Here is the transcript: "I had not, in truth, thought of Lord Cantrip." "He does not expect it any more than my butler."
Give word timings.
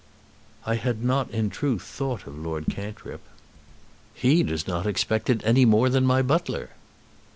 "I 0.65 0.77
had 0.77 1.03
not, 1.03 1.29
in 1.29 1.51
truth, 1.51 1.83
thought 1.83 2.25
of 2.25 2.35
Lord 2.35 2.65
Cantrip." 2.71 3.21
"He 4.15 4.41
does 4.41 4.65
not 4.67 4.87
expect 4.87 5.29
it 5.29 5.41
any 5.45 5.63
more 5.63 5.89
than 5.89 6.07
my 6.07 6.23
butler." 6.23 6.71